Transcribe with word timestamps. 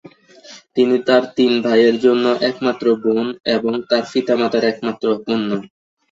তিনি 0.75 0.95
তার 1.07 1.23
তিন 1.37 1.51
ভাইয়ের 1.61 1.95
জন্য 1.99 2.25
একমাত্র 2.49 2.85
বোন 3.03 3.25
এবং 3.55 3.73
তার 3.89 4.03
পিতা-মাতার 4.11 4.63
একমাত্র 4.65 5.05
কন্যা। 5.25 5.57